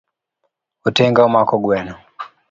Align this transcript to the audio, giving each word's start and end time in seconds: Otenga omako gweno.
Otenga 0.87 1.21
omako 1.27 1.55
gweno. 1.63 1.95